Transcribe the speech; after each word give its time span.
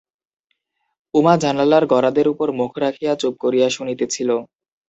উমা 1.13 1.33
জানালার 1.37 1.83
গরাদের 1.85 2.27
উপর 2.27 2.47
মুখ 2.59 2.71
রাখিয়া 2.83 3.13
চুপ 3.15 3.33
করিয়া 3.43 3.67
শুনিতেছিল। 3.69 4.29